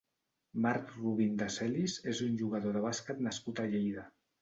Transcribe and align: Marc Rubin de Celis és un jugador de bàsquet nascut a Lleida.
Marc 0.65 0.93
Rubin 1.01 1.37
de 1.43 1.51
Celis 1.57 1.99
és 2.15 2.25
un 2.31 2.43
jugador 2.43 2.77
de 2.81 2.85
bàsquet 2.91 3.25
nascut 3.31 3.67
a 3.67 3.71
Lleida. 3.75 4.13